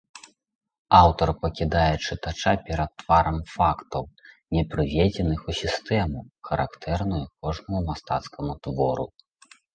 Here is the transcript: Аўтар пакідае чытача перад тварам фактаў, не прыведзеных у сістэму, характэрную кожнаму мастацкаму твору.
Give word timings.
Аўтар 0.99 1.29
пакідае 1.43 1.91
чытача 2.05 2.53
перад 2.69 2.91
тварам 3.01 3.37
фактаў, 3.57 4.03
не 4.57 4.63
прыведзеных 4.73 5.39
у 5.53 5.55
сістэму, 5.61 6.19
характэрную 6.51 7.23
кожнаму 7.41 7.79
мастацкаму 7.93 8.53
твору. 8.67 9.07